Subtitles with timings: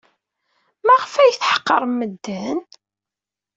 [0.85, 2.57] Maɣef ay tḥeqrem medden?